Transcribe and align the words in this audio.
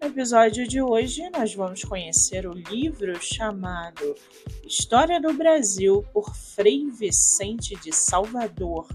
No 0.00 0.06
episódio 0.06 0.66
de 0.66 0.80
hoje, 0.80 1.28
nós 1.30 1.52
vamos 1.54 1.82
conhecer 1.82 2.46
o 2.46 2.52
livro 2.52 3.20
chamado 3.20 4.14
História 4.64 5.20
do 5.20 5.32
Brasil 5.32 6.04
por 6.12 6.32
Frei 6.36 6.88
Vicente 6.88 7.74
de 7.82 7.92
Salvador. 7.92 8.86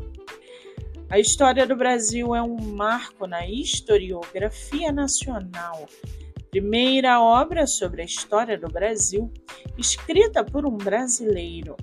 A 1.10 1.20
história 1.20 1.68
do 1.68 1.76
Brasil 1.76 2.34
é 2.34 2.42
um 2.42 2.56
marco 2.56 3.28
na 3.28 3.46
historiografia 3.46 4.94
nacional. 4.94 5.90
Primeira 6.50 7.22
obra 7.22 7.68
sobre 7.68 8.02
a 8.02 8.06
história 8.06 8.58
do 8.58 8.70
Brasil, 8.70 9.30
escrita 9.78 10.42
por 10.42 10.66
um 10.66 10.78
brasileiro. 10.78 11.76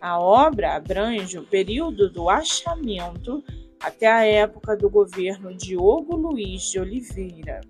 A 0.00 0.20
obra 0.20 0.76
abrange 0.76 1.36
o 1.36 1.44
período 1.44 2.08
do 2.08 2.30
achamento 2.30 3.42
até 3.80 4.06
a 4.06 4.24
época 4.24 4.76
do 4.76 4.88
governo 4.88 5.52
Diogo 5.52 6.16
Luiz 6.16 6.62
de 6.70 6.78
Oliveira 6.78 7.60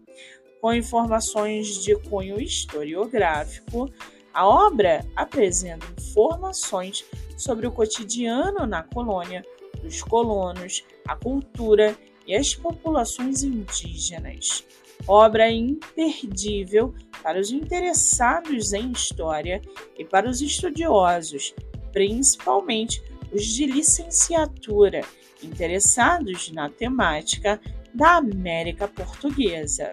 com 0.60 0.72
informações 0.72 1.82
de 1.82 1.96
cunho 1.96 2.40
historiográfico, 2.40 3.90
a 4.32 4.46
obra 4.46 5.04
apresenta 5.16 5.86
informações 5.98 7.04
sobre 7.36 7.66
o 7.66 7.72
cotidiano 7.72 8.66
na 8.66 8.82
colônia, 8.82 9.44
dos 9.82 10.02
colonos, 10.02 10.84
a 11.06 11.16
cultura 11.16 11.96
e 12.26 12.34
as 12.34 12.54
populações 12.54 13.42
indígenas. 13.42 14.64
Obra 15.06 15.50
imperdível 15.50 16.94
para 17.22 17.40
os 17.40 17.50
interessados 17.50 18.72
em 18.72 18.90
história 18.90 19.62
e 19.96 20.04
para 20.04 20.28
os 20.28 20.40
estudiosos, 20.40 21.54
principalmente 21.92 23.02
os 23.32 23.44
de 23.44 23.66
licenciatura, 23.66 25.02
interessados 25.42 26.50
na 26.52 26.68
temática 26.68 27.60
da 27.94 28.16
América 28.16 28.88
Portuguesa. 28.88 29.92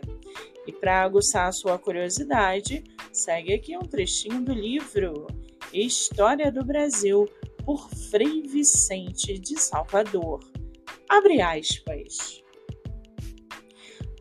E 0.68 0.72
para 0.72 1.02
aguçar 1.02 1.48
a 1.48 1.52
sua 1.52 1.78
curiosidade, 1.78 2.84
segue 3.12 3.54
aqui 3.54 3.78
um 3.78 3.82
trechinho 3.82 4.42
do 4.42 4.54
livro 4.54 5.28
História 5.72 6.52
do 6.52 6.64
Brasil, 6.64 7.28
por 7.66 7.90
Frei 7.90 8.44
Vicente 8.44 9.40
de 9.40 9.60
Salvador. 9.60 10.40
Abre 11.10 11.42
aspas. 11.42 12.44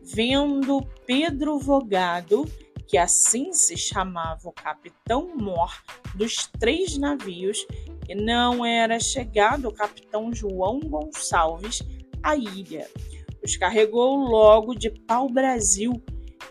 Vendo 0.01 0.81
Pedro 1.05 1.59
Vogado, 1.59 2.45
que 2.87 2.97
assim 2.97 3.53
se 3.53 3.77
chamava 3.77 4.49
o 4.49 4.51
capitão 4.51 5.35
mor 5.35 5.71
dos 6.15 6.47
três 6.59 6.97
navios, 6.97 7.65
e 8.07 8.15
não 8.15 8.65
era 8.65 8.99
chegado 8.99 9.67
o 9.67 9.73
capitão 9.73 10.33
João 10.33 10.79
Gonçalves 10.79 11.81
à 12.21 12.35
ilha. 12.35 12.89
Os 13.43 13.57
carregou 13.57 14.17
logo 14.17 14.73
de 14.73 14.89
pau-brasil 14.89 15.93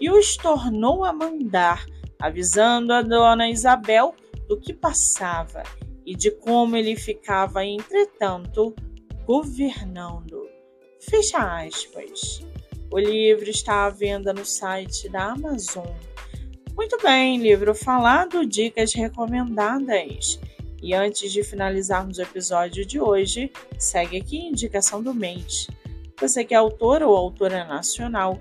e 0.01 0.11
os 0.11 0.37
tornou 0.37 1.05
a 1.05 1.13
mandar, 1.13 1.85
avisando 2.21 2.93
a 2.93 3.03
dona 3.03 3.49
Isabel 3.49 4.15
do 4.49 4.59
que 4.59 4.73
passava 4.73 5.63
e 6.05 6.15
de 6.15 6.31
como 6.31 6.77
ele 6.77 6.97
ficava, 6.97 7.65
entretanto, 7.65 8.75
governando. 9.25 10.49
Fecha 11.01 11.65
aspas. 11.65 12.45
O 12.91 12.99
livro 12.99 13.49
está 13.49 13.87
à 13.87 13.91
venda 13.91 14.33
no 14.33 14.45
site 14.45 15.09
da 15.09 15.33
Amazon. 15.33 15.87
Muito 16.77 16.99
bem, 17.03 17.39
livro 17.39 17.75
falado, 17.75 18.45
dicas 18.45 18.93
recomendadas. 18.95 20.39
E 20.83 20.93
antes 20.93 21.33
de 21.33 21.43
finalizarmos 21.43 22.19
o 22.19 22.23
episódio 22.23 22.85
de 22.85 23.01
hoje, 23.01 23.51
segue 23.79 24.19
aqui 24.19 24.39
a 24.39 24.51
indicação 24.51 25.03
do 25.03 25.15
mês. 25.15 25.67
Você 26.21 26.45
que 26.45 26.53
é 26.53 26.57
autor 26.57 27.03
ou 27.03 27.17
autora 27.17 27.65
nacional 27.65 28.41